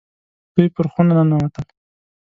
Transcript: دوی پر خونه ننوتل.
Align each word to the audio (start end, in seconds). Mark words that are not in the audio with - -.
دوی 0.53 0.67
پر 0.75 0.85
خونه 0.91 1.13
ننوتل. 1.17 1.65